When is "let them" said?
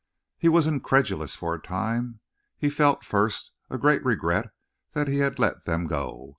5.37-5.85